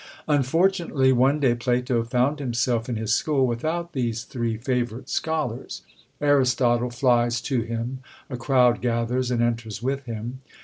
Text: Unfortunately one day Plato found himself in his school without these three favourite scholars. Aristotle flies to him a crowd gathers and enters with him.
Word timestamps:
Unfortunately 0.27 1.13
one 1.13 1.39
day 1.39 1.53
Plato 1.53 2.03
found 2.03 2.39
himself 2.39 2.89
in 2.89 2.95
his 2.95 3.13
school 3.13 3.45
without 3.45 3.93
these 3.93 4.23
three 4.23 4.57
favourite 4.57 5.09
scholars. 5.09 5.83
Aristotle 6.19 6.89
flies 6.89 7.39
to 7.41 7.61
him 7.61 7.99
a 8.27 8.35
crowd 8.35 8.81
gathers 8.81 9.29
and 9.29 9.43
enters 9.43 9.83
with 9.83 10.05
him. 10.05 10.41